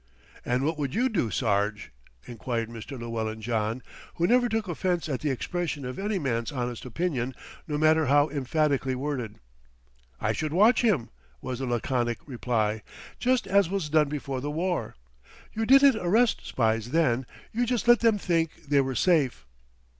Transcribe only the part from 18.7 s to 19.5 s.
were safe."